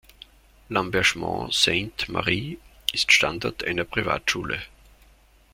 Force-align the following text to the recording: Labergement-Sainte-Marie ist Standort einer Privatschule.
Labergement-Sainte-Marie 0.71 2.57
ist 2.91 3.11
Standort 3.11 3.63
einer 3.63 3.83
Privatschule. 3.83 4.59